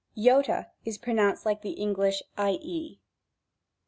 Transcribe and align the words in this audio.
Iota 0.17 0.71
is 0.83 0.97
pronounced 0.97 1.45
like 1.45 1.61
the 1.61 1.73
English 1.73 2.23
ie. 2.39 2.99